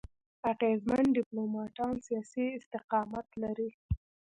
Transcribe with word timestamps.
اغېزمن 0.51 1.03
ډيپلوماټان 1.15 1.93
سیاسي 2.07 2.45
استقامت 2.59 3.27
لري. 3.41 3.69